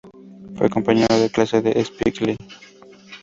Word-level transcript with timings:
Fue 0.55 0.67
compañero 0.67 1.15
de 1.19 1.29
clase 1.29 1.61
de 1.61 1.79
Spike 1.79 2.25
Lee. 2.25 2.37